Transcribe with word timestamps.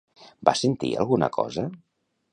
Va 0.49 0.53
sentir 0.61 0.91
alguna 1.03 1.31
cosa? 1.39 1.67